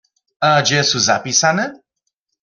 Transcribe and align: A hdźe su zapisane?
A 0.47 0.49
hdźe 0.57 0.79
su 0.89 0.99
zapisane? 1.07 1.65